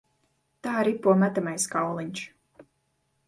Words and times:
Tā 0.67 0.71
ripo 0.87 1.13
metamais 1.25 1.67
kauliņš. 1.75 2.23